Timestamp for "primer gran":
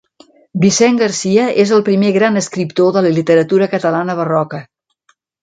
1.89-2.41